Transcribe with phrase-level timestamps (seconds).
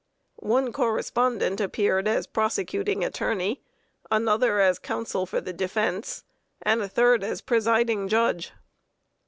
[0.39, 3.61] One correspondent appeared as prosecuting attorney,
[4.09, 6.23] another as counsel for the defense,
[6.63, 8.51] and a third as presiding judge.